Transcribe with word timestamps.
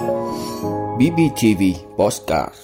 BBTV 0.00 1.62
Postcard 1.96 2.54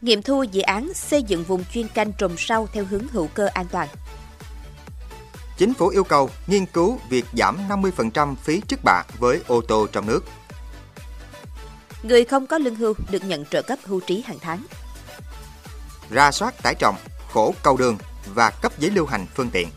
Nghiệm 0.00 0.22
thu 0.22 0.42
dự 0.42 0.62
án 0.62 0.94
xây 0.94 1.22
dựng 1.22 1.44
vùng 1.44 1.64
chuyên 1.72 1.88
canh 1.88 2.12
trồng 2.12 2.32
rau 2.48 2.68
theo 2.72 2.84
hướng 2.84 3.08
hữu 3.08 3.28
cơ 3.34 3.46
an 3.46 3.66
toàn. 3.72 3.88
Chính 5.56 5.74
phủ 5.74 5.88
yêu 5.88 6.04
cầu 6.04 6.30
nghiên 6.46 6.66
cứu 6.66 6.98
việc 7.08 7.24
giảm 7.32 7.58
50% 7.68 8.34
phí 8.34 8.60
trước 8.60 8.80
bạ 8.84 9.02
với 9.18 9.40
ô 9.46 9.60
tô 9.60 9.86
trong 9.92 10.06
nước. 10.06 10.24
Người 12.02 12.24
không 12.24 12.46
có 12.46 12.58
lương 12.58 12.74
hưu 12.74 12.94
được 13.10 13.24
nhận 13.24 13.44
trợ 13.44 13.62
cấp 13.62 13.78
hưu 13.84 14.00
trí 14.00 14.22
hàng 14.22 14.38
tháng. 14.40 14.66
Ra 16.10 16.30
soát 16.30 16.62
tải 16.62 16.74
trọng, 16.78 16.96
khổ 17.32 17.54
cầu 17.62 17.76
đường 17.76 17.98
và 18.34 18.50
cấp 18.50 18.72
giấy 18.78 18.90
lưu 18.90 19.06
hành 19.06 19.26
phương 19.34 19.50
tiện. 19.52 19.68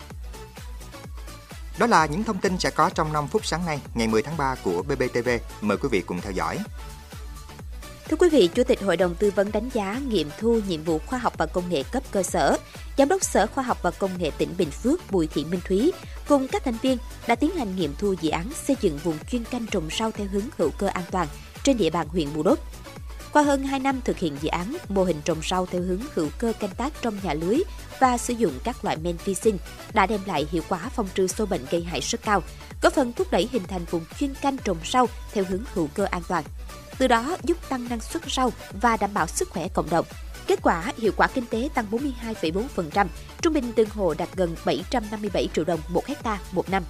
Đó 1.80 1.88
là 1.88 2.06
những 2.06 2.24
thông 2.24 2.38
tin 2.38 2.60
sẽ 2.60 2.70
có 2.70 2.90
trong 2.90 3.14
5 3.14 3.28
phút 3.28 3.46
sáng 3.46 3.66
nay, 3.66 3.80
ngày 3.94 4.08
10 4.08 4.22
tháng 4.22 4.38
3 4.38 4.56
của 4.64 4.84
BBTV. 4.84 5.30
Mời 5.62 5.78
quý 5.78 5.90
vị 5.92 6.02
cùng 6.02 6.22
theo 6.22 6.32
dõi. 6.32 6.60
Thưa 8.10 8.18
quý 8.18 8.30
vị, 8.30 8.50
Chủ 8.56 8.64
tịch 8.64 8.82
Hội 8.82 8.98
đồng 8.98 9.16
Tư 9.16 9.32
vấn 9.36 9.52
đánh 9.52 9.70
giá 9.74 10.02
nghiệm 10.08 10.30
thu 10.40 10.60
nhiệm 10.68 10.84
vụ 10.84 11.00
khoa 11.06 11.20
học 11.20 11.34
và 11.38 11.46
công 11.46 11.70
nghệ 11.70 11.84
cấp 11.84 12.04
cơ 12.12 12.24
sở, 12.24 12.58
Giám 12.98 13.08
đốc 13.08 13.24
Sở 13.24 13.48
Khoa 13.48 13.64
học 13.64 13.78
và 13.82 13.92
Công 13.92 14.18
nghệ 14.18 14.32
tỉnh 14.38 14.50
Bình 14.58 14.72
Phước 14.72 15.12
Bùi 15.12 15.28
Thị 15.28 15.46
Minh 15.46 15.60
Thúy 15.66 15.92
cùng 16.28 16.48
các 16.48 16.64
thành 16.64 16.78
viên 16.82 16.98
đã 17.28 17.36
tiến 17.36 17.52
hành 17.52 17.76
nghiệm 17.76 17.94
thu 17.98 18.16
dự 18.22 18.30
án 18.30 18.50
xây 18.68 18.76
dựng 18.82 18.98
vùng 18.98 19.18
chuyên 19.32 19.44
canh 19.44 19.66
trồng 19.72 19.90
rau 20.00 20.12
theo 20.12 20.28
hướng 20.32 20.46
hữu 20.58 20.70
cơ 20.78 20.88
an 20.88 21.04
toàn 21.12 21.28
trên 21.64 21.78
địa 21.78 21.90
bàn 21.90 22.08
huyện 22.08 22.34
Bù 22.36 22.44
Đốp. 22.44 22.60
Qua 23.36 23.44
hơn 23.44 23.64
2 23.64 23.80
năm 23.80 24.02
thực 24.04 24.18
hiện 24.18 24.38
dự 24.42 24.50
án, 24.50 24.78
mô 24.90 25.04
hình 25.04 25.22
trồng 25.26 25.38
rau 25.50 25.66
theo 25.66 25.82
hướng 25.82 26.02
hữu 26.14 26.30
cơ 26.38 26.54
canh 26.60 26.70
tác 26.70 26.94
trong 27.02 27.20
nhà 27.24 27.34
lưới 27.34 27.60
và 28.00 28.18
sử 28.18 28.34
dụng 28.34 28.54
các 28.64 28.86
loại 28.86 28.98
men 28.98 29.18
vi 29.26 29.34
sinh 29.36 29.58
đã 29.94 30.06
đem 30.06 30.20
lại 30.26 30.48
hiệu 30.52 30.64
quả 30.70 30.80
phòng 30.80 31.08
trừ 31.16 31.28
sâu 31.28 31.48
bệnh 31.48 31.62
gây 31.72 31.84
hại 31.84 32.00
rất 32.00 32.22
cao, 32.22 32.44
góp 32.82 32.94
phần 32.94 33.14
thúc 33.14 33.28
đẩy 33.32 33.50
hình 33.52 33.64
thành 33.68 33.86
vùng 33.90 34.06
chuyên 34.20 34.34
canh 34.42 34.58
trồng 34.58 34.78
rau 34.92 35.08
theo 35.34 35.44
hướng 35.50 35.64
hữu 35.74 35.88
cơ 35.94 36.06
an 36.06 36.22
toàn. 36.28 36.44
Từ 36.98 37.08
đó 37.08 37.38
giúp 37.44 37.58
tăng 37.70 37.90
năng 37.90 38.00
suất 38.00 38.22
rau 38.32 38.52
và 38.82 38.98
đảm 38.98 39.14
bảo 39.14 39.28
sức 39.28 39.50
khỏe 39.50 39.68
cộng 39.68 39.90
đồng. 39.90 40.06
Kết 40.48 40.60
quả, 40.64 40.94
hiệu 40.98 41.12
quả 41.18 41.28
kinh 41.28 41.46
tế 41.46 41.70
tăng 41.74 41.86
42,4%, 41.92 43.08
trung 43.42 43.54
bình 43.54 43.72
từng 43.76 43.90
hộ 43.90 44.14
đạt 44.14 44.30
gần 44.36 44.56
757 44.66 45.48
triệu 45.54 45.66
đồng 45.66 45.80
một 45.90 46.06
hecta 46.08 46.40
một 46.52 46.70
năm. 46.70 46.84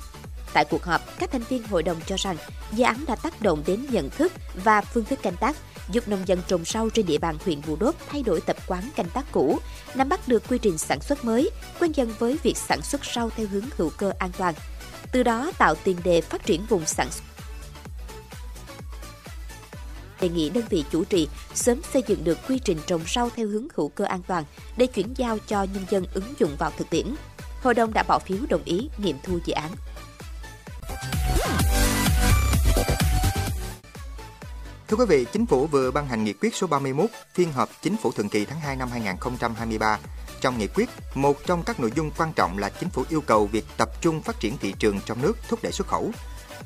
Tại 0.53 0.65
cuộc 0.65 0.83
họp, 0.83 1.19
các 1.19 1.31
thành 1.31 1.43
viên 1.49 1.63
hội 1.63 1.83
đồng 1.83 1.97
cho 2.05 2.15
rằng 2.19 2.37
dự 2.71 2.83
án 2.83 3.05
đã 3.07 3.15
tác 3.15 3.41
động 3.41 3.63
đến 3.67 3.85
nhận 3.91 4.09
thức 4.09 4.33
và 4.63 4.81
phương 4.81 5.05
thức 5.05 5.19
canh 5.21 5.35
tác, 5.35 5.55
giúp 5.89 6.07
nông 6.07 6.27
dân 6.27 6.39
trồng 6.47 6.65
rau 6.65 6.89
trên 6.89 7.05
địa 7.05 7.17
bàn 7.17 7.37
huyện 7.45 7.61
Bù 7.67 7.75
Đốp 7.75 7.95
thay 8.09 8.23
đổi 8.23 8.41
tập 8.41 8.57
quán 8.67 8.89
canh 8.95 9.09
tác 9.09 9.31
cũ, 9.31 9.59
nắm 9.95 10.09
bắt 10.09 10.27
được 10.27 10.43
quy 10.49 10.57
trình 10.57 10.77
sản 10.77 11.01
xuất 11.01 11.25
mới, 11.25 11.49
quen 11.79 11.91
dần 11.91 12.13
với 12.19 12.37
việc 12.43 12.57
sản 12.57 12.81
xuất 12.81 13.01
rau 13.15 13.29
theo 13.29 13.47
hướng 13.47 13.65
hữu 13.77 13.89
cơ 13.97 14.11
an 14.19 14.31
toàn. 14.37 14.53
Từ 15.11 15.23
đó 15.23 15.51
tạo 15.57 15.75
tiền 15.75 15.97
đề 16.03 16.21
phát 16.21 16.45
triển 16.45 16.65
vùng 16.69 16.85
sản 16.85 17.11
xuất 17.11 17.23
đề 20.21 20.29
nghị 20.29 20.49
đơn 20.49 20.63
vị 20.69 20.83
chủ 20.91 21.03
trì 21.03 21.27
sớm 21.53 21.81
xây 21.93 22.03
dựng 22.07 22.23
được 22.23 22.37
quy 22.47 22.59
trình 22.59 22.77
trồng 22.87 23.01
rau 23.15 23.29
theo 23.35 23.47
hướng 23.47 23.67
hữu 23.75 23.89
cơ 23.89 24.05
an 24.05 24.21
toàn 24.27 24.43
để 24.77 24.87
chuyển 24.87 25.13
giao 25.17 25.37
cho 25.47 25.63
nhân 25.63 25.85
dân 25.89 26.05
ứng 26.13 26.33
dụng 26.39 26.55
vào 26.59 26.71
thực 26.77 26.89
tiễn. 26.89 27.15
Hội 27.61 27.73
đồng 27.73 27.93
đã 27.93 28.03
bỏ 28.07 28.19
phiếu 28.19 28.37
đồng 28.49 28.63
ý 28.65 28.89
nghiệm 28.97 29.17
thu 29.23 29.39
dự 29.45 29.53
án. 29.53 29.71
Thưa 34.87 34.97
quý 34.97 35.05
vị, 35.05 35.25
Chính 35.33 35.45
phủ 35.45 35.67
vừa 35.67 35.91
ban 35.91 36.07
hành 36.07 36.23
nghị 36.23 36.33
quyết 36.33 36.55
số 36.55 36.67
31 36.67 37.09
phiên 37.33 37.51
họp 37.51 37.69
Chính 37.81 37.97
phủ 37.97 38.11
thường 38.11 38.29
kỳ 38.29 38.45
tháng 38.45 38.59
2 38.59 38.75
năm 38.75 38.89
2023. 38.91 39.99
Trong 40.41 40.57
nghị 40.57 40.67
quyết, 40.67 40.89
một 41.15 41.37
trong 41.45 41.63
các 41.63 41.79
nội 41.79 41.91
dung 41.95 42.11
quan 42.17 42.33
trọng 42.33 42.57
là 42.57 42.69
Chính 42.69 42.89
phủ 42.89 43.03
yêu 43.09 43.21
cầu 43.21 43.47
việc 43.47 43.65
tập 43.77 43.89
trung 44.01 44.21
phát 44.21 44.39
triển 44.39 44.57
thị 44.57 44.73
trường 44.79 44.99
trong 45.05 45.21
nước 45.21 45.37
thúc 45.47 45.59
đẩy 45.63 45.71
xuất 45.71 45.87
khẩu. 45.87 46.11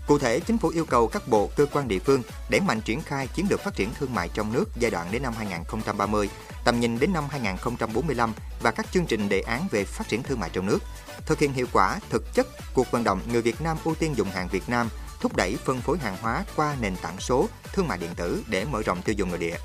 Cụ 0.07 0.19
thể, 0.19 0.39
Chính 0.39 0.57
phủ 0.57 0.69
yêu 0.69 0.85
cầu 0.85 1.07
các 1.07 1.27
bộ, 1.27 1.49
cơ 1.55 1.65
quan 1.65 1.87
địa 1.87 1.99
phương 1.99 2.21
đẩy 2.49 2.61
mạnh 2.61 2.81
triển 2.81 3.01
khai 3.01 3.27
chiến 3.27 3.45
lược 3.49 3.59
phát 3.59 3.75
triển 3.75 3.89
thương 3.99 4.13
mại 4.13 4.29
trong 4.33 4.53
nước 4.53 4.65
giai 4.79 4.91
đoạn 4.91 5.07
đến 5.11 5.23
năm 5.23 5.33
2030, 5.37 6.29
tầm 6.63 6.79
nhìn 6.79 6.99
đến 6.99 7.13
năm 7.13 7.23
2045 7.29 8.33
và 8.61 8.71
các 8.71 8.91
chương 8.91 9.05
trình 9.05 9.29
đề 9.29 9.41
án 9.41 9.67
về 9.71 9.83
phát 9.83 10.07
triển 10.07 10.23
thương 10.23 10.39
mại 10.39 10.49
trong 10.53 10.65
nước. 10.65 10.79
Thực 11.25 11.39
hiện 11.39 11.53
hiệu 11.53 11.67
quả, 11.73 11.99
thực 12.09 12.33
chất 12.33 12.47
cuộc 12.73 12.91
vận 12.91 13.03
động 13.03 13.21
người 13.31 13.41
Việt 13.41 13.61
Nam 13.61 13.77
ưu 13.83 13.95
tiên 13.95 14.13
dùng 14.17 14.29
hàng 14.29 14.47
Việt 14.51 14.69
Nam, 14.69 14.89
thúc 15.19 15.35
đẩy 15.35 15.57
phân 15.65 15.81
phối 15.81 15.97
hàng 15.97 16.17
hóa 16.21 16.45
qua 16.55 16.75
nền 16.81 16.95
tảng 17.01 17.19
số, 17.19 17.49
thương 17.73 17.87
mại 17.87 17.97
điện 17.97 18.11
tử 18.15 18.43
để 18.47 18.65
mở 18.65 18.81
rộng 18.81 19.01
tiêu 19.01 19.15
dùng 19.17 19.29
nội 19.29 19.39
địa. 19.39 19.55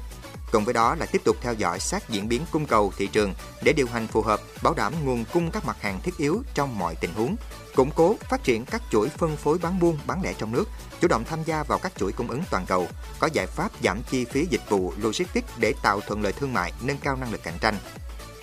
Cùng 0.53 0.65
với 0.65 0.75
đó 0.75 0.95
là 0.95 1.07
tiếp 1.07 1.23
tục 1.25 1.37
theo 1.41 1.55
dõi 1.55 1.81
sát 1.81 2.09
diễn 2.09 2.29
biến 2.29 2.43
cung 2.51 2.67
cầu 2.67 2.93
thị 2.97 3.07
trường 3.07 3.35
để 3.63 3.73
điều 3.73 3.87
hành 3.87 4.07
phù 4.07 4.23
hợp, 4.23 4.41
bảo 4.63 4.75
đảm 4.75 4.93
nguồn 5.05 5.25
cung 5.33 5.51
các 5.51 5.65
mặt 5.65 5.77
hàng 5.81 6.01
thiết 6.03 6.17
yếu 6.19 6.43
trong 6.55 6.79
mọi 6.79 6.95
tình 6.95 7.15
huống, 7.15 7.37
củng 7.75 7.91
cố 7.91 8.17
phát 8.31 8.45
triển 8.45 8.65
các 8.65 8.83
chuỗi 8.91 9.09
phân 9.09 9.37
phối 9.37 9.59
bán 9.59 9.81
buôn 9.81 9.99
bán 10.07 10.23
lẻ 10.23 10.35
trong 10.39 10.53
nước, 10.53 10.65
chủ 11.01 11.09
động 11.09 11.25
tham 11.25 11.43
gia 11.45 11.63
vào 11.63 11.79
các 11.79 11.93
chuỗi 11.97 12.13
cung 12.13 12.31
ứng 12.31 12.43
toàn 12.51 12.67
cầu, 12.67 12.89
có 13.19 13.29
giải 13.33 13.47
pháp 13.47 13.71
giảm 13.85 14.03
chi 14.11 14.25
phí 14.25 14.47
dịch 14.51 14.69
vụ 14.69 14.93
logistics 14.99 15.53
để 15.59 15.75
tạo 15.83 16.01
thuận 16.01 16.23
lợi 16.23 16.33
thương 16.33 16.53
mại, 16.53 16.73
nâng 16.83 16.99
cao 16.99 17.17
năng 17.17 17.33
lực 17.33 17.43
cạnh 17.43 17.59
tranh. 17.61 17.77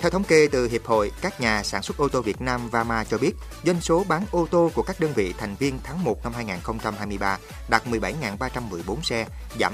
Theo 0.01 0.09
thống 0.11 0.23
kê 0.23 0.47
từ 0.51 0.67
Hiệp 0.67 0.85
hội 0.85 1.11
các 1.21 1.41
nhà 1.41 1.63
sản 1.63 1.81
xuất 1.81 1.97
ô 1.97 2.07
tô 2.07 2.21
Việt 2.21 2.41
Nam 2.41 2.69
Vama 2.69 3.03
cho 3.03 3.17
biết, 3.17 3.31
doanh 3.63 3.81
số 3.81 4.03
bán 4.07 4.25
ô 4.31 4.47
tô 4.51 4.71
của 4.75 4.83
các 4.83 4.99
đơn 4.99 5.13
vị 5.15 5.33
thành 5.37 5.55
viên 5.55 5.79
tháng 5.83 6.03
1 6.03 6.23
năm 6.23 6.33
2023 6.33 7.37
đạt 7.69 7.87
17.314 7.87 9.01
xe, 9.01 9.27
giảm 9.59 9.73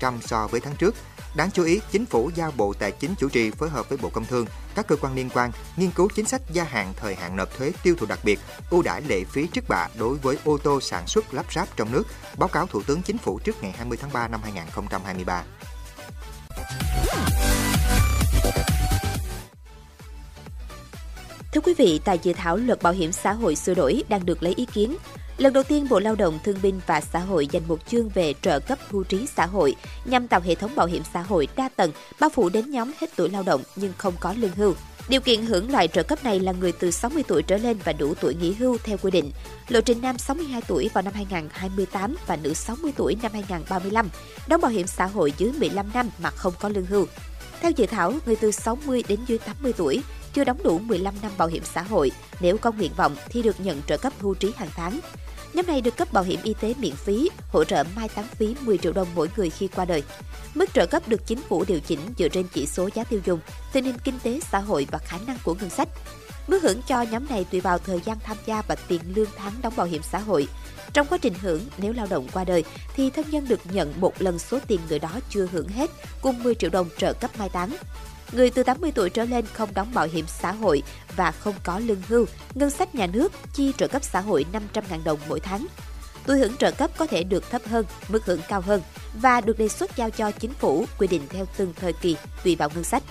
51% 0.00 0.20
so 0.20 0.46
với 0.46 0.60
tháng 0.60 0.76
trước. 0.76 0.94
Đáng 1.36 1.50
chú 1.50 1.64
ý, 1.64 1.80
Chính 1.90 2.06
phủ 2.06 2.30
giao 2.34 2.52
Bộ 2.56 2.72
Tài 2.78 2.92
chính 2.92 3.14
chủ 3.18 3.28
trì 3.28 3.50
phối 3.50 3.68
hợp 3.68 3.88
với 3.88 3.98
Bộ 3.98 4.10
Công 4.10 4.24
Thương, 4.24 4.46
các 4.74 4.86
cơ 4.86 4.96
quan 4.96 5.14
liên 5.14 5.30
quan 5.34 5.50
nghiên 5.76 5.90
cứu 5.90 6.08
chính 6.14 6.26
sách 6.26 6.42
gia 6.52 6.64
hạn 6.64 6.92
thời 6.96 7.14
hạn 7.14 7.36
nộp 7.36 7.58
thuế 7.58 7.72
tiêu 7.82 7.94
thụ 7.98 8.06
đặc 8.06 8.18
biệt, 8.24 8.38
ưu 8.70 8.82
đãi 8.82 9.02
lệ 9.02 9.24
phí 9.24 9.46
trước 9.46 9.64
bạ 9.68 9.88
đối 9.98 10.16
với 10.16 10.36
ô 10.44 10.58
tô 10.58 10.80
sản 10.80 11.06
xuất 11.06 11.34
lắp 11.34 11.52
ráp 11.52 11.76
trong 11.76 11.92
nước, 11.92 12.06
báo 12.36 12.48
cáo 12.48 12.66
Thủ 12.66 12.82
tướng 12.82 13.02
Chính 13.02 13.18
phủ 13.18 13.38
trước 13.38 13.62
ngày 13.62 13.72
20 13.72 13.98
tháng 14.00 14.12
3 14.12 14.28
năm 14.28 14.40
2023. 14.42 15.44
Thưa 21.58 21.62
quý 21.62 21.74
vị, 21.74 22.00
tại 22.04 22.18
dự 22.22 22.32
thảo 22.32 22.56
luật 22.56 22.82
bảo 22.82 22.92
hiểm 22.92 23.12
xã 23.12 23.32
hội 23.32 23.56
sửa 23.56 23.74
đổi 23.74 24.02
đang 24.08 24.26
được 24.26 24.42
lấy 24.42 24.54
ý 24.56 24.66
kiến. 24.66 24.96
Lần 25.38 25.52
đầu 25.52 25.62
tiên, 25.62 25.86
Bộ 25.90 25.98
Lao 25.98 26.14
động 26.14 26.38
Thương 26.44 26.58
binh 26.62 26.80
và 26.86 27.00
Xã 27.00 27.18
hội 27.18 27.46
dành 27.46 27.62
một 27.68 27.78
chương 27.88 28.08
về 28.08 28.34
trợ 28.42 28.60
cấp 28.60 28.78
hưu 28.90 29.04
trí 29.04 29.26
xã 29.36 29.46
hội 29.46 29.76
nhằm 30.04 30.28
tạo 30.28 30.40
hệ 30.40 30.54
thống 30.54 30.74
bảo 30.74 30.86
hiểm 30.86 31.02
xã 31.14 31.22
hội 31.22 31.48
đa 31.56 31.68
tầng, 31.76 31.92
bao 32.20 32.30
phủ 32.30 32.48
đến 32.48 32.70
nhóm 32.70 32.92
hết 33.00 33.06
tuổi 33.16 33.28
lao 33.28 33.42
động 33.42 33.62
nhưng 33.76 33.92
không 33.98 34.14
có 34.20 34.34
lương 34.38 34.52
hưu. 34.56 34.74
Điều 35.08 35.20
kiện 35.20 35.46
hưởng 35.46 35.70
loại 35.70 35.88
trợ 35.88 36.02
cấp 36.02 36.24
này 36.24 36.40
là 36.40 36.52
người 36.52 36.72
từ 36.72 36.90
60 36.90 37.22
tuổi 37.28 37.42
trở 37.42 37.56
lên 37.56 37.78
và 37.84 37.92
đủ 37.92 38.14
tuổi 38.20 38.34
nghỉ 38.34 38.52
hưu 38.52 38.78
theo 38.84 38.96
quy 39.02 39.10
định. 39.10 39.30
Lộ 39.68 39.80
trình 39.80 40.00
nam 40.02 40.18
62 40.18 40.62
tuổi 40.68 40.90
vào 40.94 41.02
năm 41.02 41.14
2028 41.14 42.16
và 42.26 42.36
nữ 42.36 42.54
60 42.54 42.92
tuổi 42.96 43.16
năm 43.22 43.32
2035, 43.32 44.08
đóng 44.48 44.60
bảo 44.60 44.70
hiểm 44.70 44.86
xã 44.86 45.06
hội 45.06 45.32
dưới 45.38 45.52
15 45.52 45.86
năm 45.94 46.10
mà 46.22 46.30
không 46.30 46.52
có 46.60 46.68
lương 46.68 46.86
hưu. 46.86 47.06
Theo 47.60 47.70
dự 47.70 47.86
thảo, 47.86 48.12
người 48.26 48.36
từ 48.36 48.50
60 48.50 49.02
đến 49.08 49.20
dưới 49.26 49.38
80 49.38 49.72
tuổi 49.76 50.02
chưa 50.38 50.44
đóng 50.44 50.62
đủ 50.62 50.78
15 50.78 51.14
năm 51.22 51.32
bảo 51.38 51.48
hiểm 51.48 51.62
xã 51.74 51.82
hội, 51.82 52.10
nếu 52.40 52.58
có 52.58 52.72
nguyện 52.72 52.92
vọng 52.96 53.16
thì 53.28 53.42
được 53.42 53.60
nhận 53.60 53.82
trợ 53.86 53.96
cấp 53.96 54.12
hưu 54.20 54.34
trí 54.34 54.52
hàng 54.56 54.68
tháng. 54.76 55.00
Nhóm 55.54 55.66
này 55.66 55.80
được 55.80 55.96
cấp 55.96 56.12
bảo 56.12 56.24
hiểm 56.24 56.40
y 56.42 56.54
tế 56.60 56.74
miễn 56.78 56.94
phí, 56.96 57.30
hỗ 57.52 57.64
trợ 57.64 57.84
mai 57.96 58.08
táng 58.08 58.26
phí 58.26 58.56
10 58.60 58.78
triệu 58.78 58.92
đồng 58.92 59.08
mỗi 59.14 59.28
người 59.36 59.50
khi 59.50 59.68
qua 59.68 59.84
đời. 59.84 60.02
Mức 60.54 60.74
trợ 60.74 60.86
cấp 60.86 61.08
được 61.08 61.26
chính 61.26 61.42
phủ 61.42 61.64
điều 61.68 61.80
chỉnh 61.80 62.00
dựa 62.18 62.28
trên 62.28 62.46
chỉ 62.52 62.66
số 62.66 62.88
giá 62.94 63.04
tiêu 63.04 63.20
dùng, 63.24 63.40
tình 63.72 63.84
hình 63.84 63.98
kinh 64.04 64.18
tế 64.22 64.40
xã 64.52 64.58
hội 64.58 64.86
và 64.90 64.98
khả 64.98 65.18
năng 65.26 65.38
của 65.44 65.54
ngân 65.54 65.70
sách. 65.70 65.88
Mức 66.48 66.62
hưởng 66.62 66.82
cho 66.82 67.02
nhóm 67.02 67.26
này 67.30 67.44
tùy 67.50 67.60
vào 67.60 67.78
thời 67.78 68.00
gian 68.04 68.16
tham 68.24 68.36
gia 68.46 68.62
và 68.62 68.74
tiền 68.74 69.00
lương 69.14 69.30
tháng 69.36 69.52
đóng 69.62 69.76
bảo 69.76 69.86
hiểm 69.86 70.02
xã 70.02 70.18
hội. 70.18 70.48
Trong 70.92 71.06
quá 71.06 71.18
trình 71.18 71.34
hưởng, 71.40 71.60
nếu 71.78 71.92
lao 71.92 72.06
động 72.10 72.26
qua 72.32 72.44
đời 72.44 72.64
thì 72.94 73.10
thân 73.10 73.24
nhân 73.30 73.48
được 73.48 73.60
nhận 73.72 74.00
một 74.00 74.22
lần 74.22 74.38
số 74.38 74.58
tiền 74.66 74.80
người 74.88 74.98
đó 74.98 75.10
chưa 75.30 75.48
hưởng 75.52 75.68
hết 75.68 75.90
cùng 76.22 76.42
10 76.42 76.54
triệu 76.54 76.70
đồng 76.70 76.88
trợ 76.98 77.12
cấp 77.12 77.30
mai 77.38 77.48
táng. 77.48 77.76
Người 78.32 78.50
từ 78.50 78.62
80 78.62 78.92
tuổi 78.94 79.10
trở 79.10 79.24
lên 79.24 79.44
không 79.52 79.74
đóng 79.74 79.94
bảo 79.94 80.06
hiểm 80.06 80.26
xã 80.26 80.52
hội 80.52 80.82
và 81.16 81.32
không 81.32 81.54
có 81.64 81.78
lương 81.78 82.02
hưu, 82.08 82.26
ngân 82.54 82.70
sách 82.70 82.94
nhà 82.94 83.06
nước 83.06 83.32
chi 83.54 83.72
trợ 83.78 83.88
cấp 83.88 84.04
xã 84.04 84.20
hội 84.20 84.46
500.000 84.52 85.04
đồng 85.04 85.18
mỗi 85.28 85.40
tháng. 85.40 85.66
Tuổi 86.26 86.38
hưởng 86.38 86.56
trợ 86.56 86.70
cấp 86.70 86.90
có 86.96 87.06
thể 87.06 87.24
được 87.24 87.50
thấp 87.50 87.62
hơn, 87.66 87.86
mức 88.08 88.24
hưởng 88.24 88.40
cao 88.48 88.60
hơn 88.60 88.82
và 89.14 89.40
được 89.40 89.58
đề 89.58 89.68
xuất 89.68 89.96
giao 89.96 90.10
cho 90.10 90.30
chính 90.30 90.54
phủ 90.54 90.84
quy 90.98 91.06
định 91.06 91.22
theo 91.28 91.46
từng 91.56 91.72
thời 91.80 91.92
kỳ 91.92 92.16
tùy 92.44 92.56
vào 92.56 92.70
ngân 92.74 92.84
sách. 92.84 93.02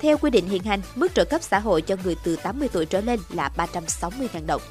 Theo 0.00 0.18
quy 0.18 0.30
định 0.30 0.48
hiện 0.48 0.62
hành, 0.62 0.80
mức 0.94 1.14
trợ 1.14 1.24
cấp 1.24 1.42
xã 1.42 1.58
hội 1.58 1.82
cho 1.82 1.96
người 2.04 2.16
từ 2.24 2.36
80 2.36 2.68
tuổi 2.72 2.86
trở 2.86 3.00
lên 3.00 3.20
là 3.30 3.50
360.000 3.56 4.46
đồng. 4.46 4.62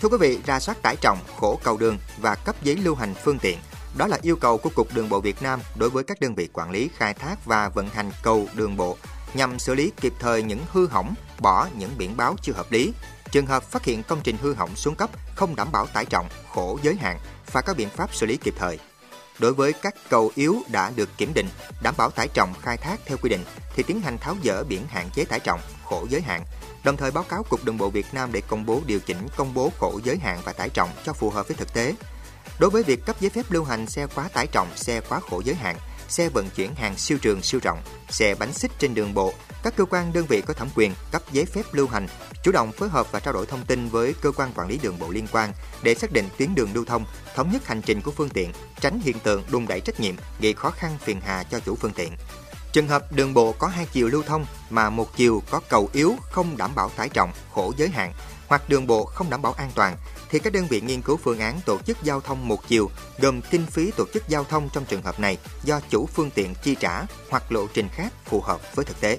Thưa 0.00 0.08
quý 0.08 0.16
vị, 0.20 0.38
ra 0.46 0.60
soát 0.60 0.82
tải 0.82 0.96
trọng, 1.00 1.18
khổ 1.36 1.60
cầu 1.62 1.76
đường 1.76 1.98
và 2.18 2.34
cấp 2.34 2.56
giấy 2.62 2.76
lưu 2.76 2.94
hành 2.94 3.14
phương 3.24 3.38
tiện 3.38 3.58
đó 3.96 4.06
là 4.06 4.18
yêu 4.22 4.36
cầu 4.36 4.58
của 4.58 4.70
Cục 4.74 4.94
Đường 4.94 5.08
bộ 5.08 5.20
Việt 5.20 5.42
Nam 5.42 5.60
đối 5.76 5.90
với 5.90 6.04
các 6.04 6.20
đơn 6.20 6.34
vị 6.34 6.48
quản 6.52 6.70
lý 6.70 6.90
khai 6.96 7.14
thác 7.14 7.44
và 7.44 7.68
vận 7.68 7.88
hành 7.88 8.10
cầu 8.22 8.48
đường 8.54 8.76
bộ 8.76 8.96
nhằm 9.34 9.58
xử 9.58 9.74
lý 9.74 9.92
kịp 10.00 10.12
thời 10.18 10.42
những 10.42 10.60
hư 10.72 10.86
hỏng, 10.86 11.14
bỏ 11.40 11.68
những 11.78 11.90
biển 11.98 12.16
báo 12.16 12.36
chưa 12.42 12.52
hợp 12.52 12.72
lý. 12.72 12.92
Trường 13.30 13.46
hợp 13.46 13.62
phát 13.62 13.84
hiện 13.84 14.02
công 14.02 14.20
trình 14.22 14.36
hư 14.42 14.54
hỏng 14.54 14.76
xuống 14.76 14.94
cấp, 14.94 15.10
không 15.34 15.56
đảm 15.56 15.72
bảo 15.72 15.86
tải 15.86 16.04
trọng, 16.04 16.28
khổ 16.54 16.78
giới 16.82 16.96
hạn 16.96 17.18
và 17.52 17.60
các 17.60 17.76
biện 17.76 17.88
pháp 17.88 18.14
xử 18.14 18.26
lý 18.26 18.36
kịp 18.36 18.54
thời. 18.58 18.78
Đối 19.38 19.52
với 19.52 19.72
các 19.72 19.94
cầu 20.08 20.30
yếu 20.34 20.56
đã 20.70 20.92
được 20.96 21.08
kiểm 21.18 21.34
định, 21.34 21.48
đảm 21.82 21.94
bảo 21.96 22.10
tải 22.10 22.28
trọng 22.28 22.54
khai 22.62 22.76
thác 22.76 23.00
theo 23.06 23.16
quy 23.22 23.30
định 23.30 23.44
thì 23.74 23.82
tiến 23.82 24.00
hành 24.00 24.18
tháo 24.18 24.36
dỡ 24.44 24.64
biển 24.64 24.86
hạn 24.88 25.10
chế 25.14 25.24
tải 25.24 25.40
trọng, 25.40 25.60
khổ 25.84 26.06
giới 26.10 26.20
hạn, 26.20 26.44
đồng 26.84 26.96
thời 26.96 27.10
báo 27.10 27.24
cáo 27.24 27.42
Cục 27.42 27.64
Đường 27.64 27.78
bộ 27.78 27.90
Việt 27.90 28.06
Nam 28.12 28.32
để 28.32 28.42
công 28.48 28.66
bố 28.66 28.80
điều 28.86 29.00
chỉnh 29.00 29.28
công 29.36 29.54
bố 29.54 29.72
khổ 29.78 30.00
giới 30.04 30.18
hạn 30.18 30.38
và 30.44 30.52
tải 30.52 30.68
trọng 30.68 30.90
cho 31.04 31.12
phù 31.12 31.30
hợp 31.30 31.48
với 31.48 31.56
thực 31.56 31.74
tế. 31.74 31.94
Đối 32.58 32.70
với 32.70 32.82
việc 32.82 33.06
cấp 33.06 33.16
giấy 33.20 33.30
phép 33.30 33.42
lưu 33.50 33.64
hành 33.64 33.86
xe 33.86 34.06
quá 34.14 34.28
tải 34.28 34.46
trọng, 34.46 34.68
xe 34.76 35.00
quá 35.00 35.20
khổ 35.20 35.42
giới 35.44 35.54
hạn, 35.54 35.76
xe 36.08 36.28
vận 36.28 36.50
chuyển 36.50 36.74
hàng 36.74 36.96
siêu 36.96 37.18
trường 37.22 37.42
siêu 37.42 37.60
rộng, 37.64 37.82
xe 38.08 38.34
bánh 38.34 38.52
xích 38.52 38.70
trên 38.78 38.94
đường 38.94 39.14
bộ, 39.14 39.32
các 39.62 39.76
cơ 39.76 39.84
quan 39.84 40.12
đơn 40.12 40.26
vị 40.28 40.40
có 40.40 40.54
thẩm 40.54 40.68
quyền 40.74 40.92
cấp 41.10 41.22
giấy 41.32 41.44
phép 41.44 41.62
lưu 41.72 41.88
hành 41.88 42.06
chủ 42.42 42.52
động 42.52 42.72
phối 42.72 42.88
hợp 42.88 43.12
và 43.12 43.20
trao 43.20 43.34
đổi 43.34 43.46
thông 43.46 43.64
tin 43.66 43.88
với 43.88 44.14
cơ 44.20 44.32
quan 44.32 44.52
quản 44.54 44.68
lý 44.68 44.78
đường 44.82 44.98
bộ 44.98 45.10
liên 45.10 45.26
quan 45.32 45.52
để 45.82 45.94
xác 45.94 46.12
định 46.12 46.28
tuyến 46.38 46.54
đường 46.54 46.70
lưu 46.74 46.84
thông, 46.84 47.04
thống 47.34 47.52
nhất 47.52 47.66
hành 47.66 47.82
trình 47.82 48.00
của 48.00 48.10
phương 48.10 48.28
tiện, 48.28 48.52
tránh 48.80 49.00
hiện 49.00 49.18
tượng 49.18 49.42
đùn 49.50 49.66
đẩy 49.68 49.80
trách 49.80 50.00
nhiệm 50.00 50.14
gây 50.40 50.52
khó 50.52 50.70
khăn 50.70 50.98
phiền 51.00 51.20
hà 51.20 51.42
cho 51.42 51.60
chủ 51.60 51.74
phương 51.74 51.92
tiện. 51.92 52.12
Trường 52.72 52.88
hợp 52.88 53.12
đường 53.12 53.34
bộ 53.34 53.52
có 53.52 53.66
hai 53.66 53.86
chiều 53.92 54.08
lưu 54.08 54.22
thông 54.22 54.46
mà 54.70 54.90
một 54.90 55.16
chiều 55.16 55.42
có 55.50 55.60
cầu 55.68 55.88
yếu 55.92 56.14
không 56.30 56.56
đảm 56.56 56.74
bảo 56.74 56.90
tải 56.96 57.08
trọng, 57.08 57.32
khổ 57.54 57.72
giới 57.76 57.88
hạn 57.88 58.12
hoặc 58.48 58.68
đường 58.68 58.86
bộ 58.86 59.04
không 59.04 59.30
đảm 59.30 59.42
bảo 59.42 59.52
an 59.52 59.70
toàn 59.74 59.96
thì 60.30 60.38
các 60.38 60.52
đơn 60.52 60.66
vị 60.66 60.80
nghiên 60.80 61.02
cứu 61.02 61.16
phương 61.16 61.38
án 61.38 61.60
tổ 61.66 61.78
chức 61.78 62.02
giao 62.02 62.20
thông 62.20 62.48
một 62.48 62.68
chiều 62.68 62.90
gồm 63.18 63.40
kinh 63.50 63.66
phí 63.66 63.90
tổ 63.90 64.04
chức 64.14 64.28
giao 64.28 64.44
thông 64.44 64.68
trong 64.72 64.84
trường 64.84 65.02
hợp 65.02 65.20
này 65.20 65.38
do 65.64 65.80
chủ 65.90 66.06
phương 66.06 66.30
tiện 66.30 66.54
chi 66.62 66.74
trả 66.80 67.06
hoặc 67.30 67.52
lộ 67.52 67.66
trình 67.74 67.88
khác 67.88 68.12
phù 68.24 68.40
hợp 68.40 68.60
với 68.74 68.84
thực 68.84 69.00
tế. 69.00 69.18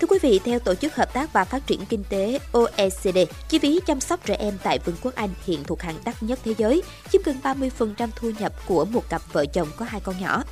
Thưa 0.00 0.06
quý 0.06 0.18
vị, 0.22 0.40
theo 0.44 0.58
Tổ 0.58 0.74
chức 0.74 0.94
Hợp 0.94 1.12
tác 1.12 1.32
và 1.32 1.44
Phát 1.44 1.66
triển 1.66 1.86
Kinh 1.86 2.04
tế 2.08 2.38
OECD, 2.52 3.18
chi 3.48 3.58
phí 3.58 3.80
chăm 3.86 4.00
sóc 4.00 4.20
trẻ 4.24 4.34
em 4.34 4.58
tại 4.62 4.78
Vương 4.78 4.96
quốc 5.02 5.14
Anh 5.14 5.30
hiện 5.44 5.64
thuộc 5.64 5.82
hàng 5.82 5.96
đắt 6.04 6.22
nhất 6.22 6.38
thế 6.44 6.54
giới, 6.58 6.82
chiếm 7.12 7.22
gần 7.24 7.36
30% 7.42 8.08
thu 8.16 8.30
nhập 8.38 8.52
của 8.66 8.84
một 8.84 9.08
cặp 9.08 9.22
vợ 9.32 9.46
chồng 9.46 9.68
có 9.76 9.86
hai 9.88 10.00
con 10.00 10.14
nhỏ. 10.20 10.42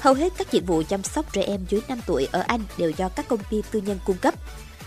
Hầu 0.00 0.14
hết 0.14 0.32
các 0.36 0.52
dịch 0.52 0.66
vụ 0.66 0.82
chăm 0.88 1.02
sóc 1.02 1.32
trẻ 1.32 1.42
em 1.42 1.64
dưới 1.68 1.80
5 1.88 2.00
tuổi 2.06 2.28
ở 2.32 2.40
Anh 2.46 2.60
đều 2.78 2.90
do 2.90 3.08
các 3.08 3.28
công 3.28 3.40
ty 3.50 3.62
tư 3.70 3.80
nhân 3.80 3.98
cung 4.04 4.16
cấp. 4.16 4.34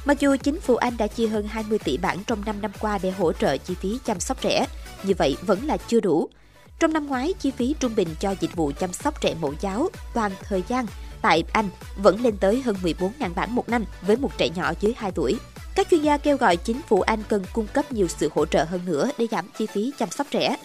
Mặc 0.05 0.19
dù 0.19 0.35
chính 0.43 0.61
phủ 0.61 0.75
Anh 0.75 0.97
đã 0.97 1.07
chi 1.07 1.27
hơn 1.27 1.47
20 1.47 1.79
tỷ 1.79 1.97
bảng 1.97 2.23
trong 2.27 2.45
5 2.45 2.61
năm 2.61 2.71
qua 2.79 2.97
để 3.03 3.11
hỗ 3.11 3.33
trợ 3.33 3.57
chi 3.57 3.75
phí 3.75 3.99
chăm 4.05 4.19
sóc 4.19 4.41
trẻ, 4.41 4.65
như 5.03 5.13
vậy 5.17 5.37
vẫn 5.41 5.65
là 5.65 5.77
chưa 5.77 5.99
đủ. 5.99 6.29
Trong 6.79 6.93
năm 6.93 7.07
ngoái, 7.07 7.33
chi 7.33 7.51
phí 7.51 7.75
trung 7.79 7.95
bình 7.95 8.07
cho 8.19 8.35
dịch 8.39 8.55
vụ 8.55 8.71
chăm 8.79 8.93
sóc 8.93 9.21
trẻ 9.21 9.35
mẫu 9.41 9.53
giáo 9.61 9.89
toàn 10.13 10.31
thời 10.41 10.63
gian 10.67 10.85
tại 11.21 11.43
Anh 11.51 11.69
vẫn 11.97 12.23
lên 12.23 12.37
tới 12.37 12.61
hơn 12.61 12.75
14.000 12.83 13.33
bảng 13.35 13.55
một 13.55 13.69
năm 13.69 13.85
với 14.01 14.17
một 14.17 14.37
trẻ 14.37 14.49
nhỏ 14.55 14.73
dưới 14.79 14.93
2 14.97 15.11
tuổi. 15.11 15.37
Các 15.75 15.87
chuyên 15.91 16.01
gia 16.01 16.17
kêu 16.17 16.37
gọi 16.37 16.57
chính 16.57 16.81
phủ 16.81 17.01
Anh 17.01 17.23
cần 17.29 17.43
cung 17.53 17.67
cấp 17.67 17.91
nhiều 17.91 18.07
sự 18.07 18.29
hỗ 18.35 18.45
trợ 18.45 18.63
hơn 18.63 18.81
nữa 18.85 19.09
để 19.17 19.27
giảm 19.31 19.49
chi 19.57 19.65
phí 19.65 19.91
chăm 19.99 20.09
sóc 20.09 20.27
trẻ. 20.31 20.55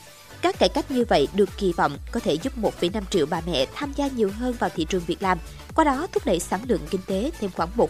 Các 0.43 0.59
cải 0.59 0.69
cách 0.69 0.91
như 0.91 1.05
vậy 1.09 1.29
được 1.35 1.49
kỳ 1.57 1.73
vọng 1.73 1.97
có 2.13 2.21
thể 2.21 2.35
giúp 2.35 2.53
1,5 2.59 3.03
triệu 3.11 3.27
bà 3.27 3.41
mẹ 3.47 3.67
tham 3.75 3.93
gia 3.97 4.09
nhiều 4.09 4.31
hơn 4.39 4.55
vào 4.59 4.71
thị 4.77 4.87
trường 4.89 5.03
việc 5.07 5.23
làm, 5.23 5.39
qua 5.75 5.85
đó 5.85 6.07
thúc 6.13 6.23
đẩy 6.27 6.41
sản 6.41 6.61
lượng 6.67 6.81
kinh 6.91 7.01
tế 7.07 7.31
thêm 7.41 7.51
khoảng 7.57 7.69
1% 7.77 7.87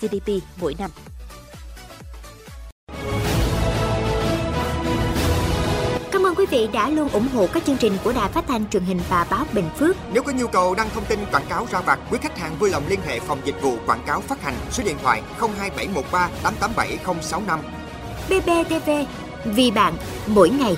GDP 0.00 0.44
mỗi 0.60 0.74
năm. 0.78 0.90
Cảm 6.12 6.26
ơn 6.26 6.34
quý 6.34 6.46
vị 6.46 6.68
đã 6.72 6.90
luôn 6.90 7.08
ủng 7.08 7.28
hộ 7.34 7.46
các 7.52 7.64
chương 7.66 7.76
trình 7.76 7.92
của 8.04 8.12
Đài 8.12 8.28
Phát 8.28 8.44
thanh 8.48 8.68
truyền 8.68 8.82
hình 8.82 9.00
và 9.08 9.26
báo 9.30 9.44
Bình 9.52 9.68
Phước. 9.78 9.96
Nếu 10.12 10.22
có 10.22 10.32
nhu 10.32 10.46
cầu 10.46 10.74
đăng 10.74 10.90
thông 10.90 11.04
tin 11.04 11.18
quảng 11.32 11.46
cáo 11.48 11.66
ra 11.70 11.80
vặt, 11.80 11.98
quý 12.10 12.18
khách 12.22 12.38
hàng 12.38 12.56
vui 12.58 12.70
lòng 12.70 12.82
liên 12.88 13.00
hệ 13.06 13.20
phòng 13.20 13.38
dịch 13.44 13.62
vụ 13.62 13.76
quảng 13.86 14.02
cáo 14.06 14.20
phát 14.20 14.42
hành 14.42 14.54
số 14.70 14.84
điện 14.84 14.96
thoại 15.02 15.22
02713 15.38 16.30
887065. 16.42 17.60
BBTV, 18.28 18.90
vì 19.44 19.70
bạn, 19.70 19.94
mỗi 20.26 20.50
ngày. 20.50 20.76